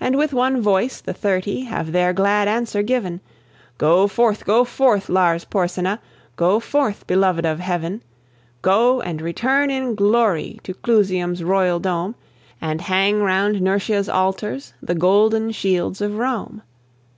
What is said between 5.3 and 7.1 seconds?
Porsena; Go forth,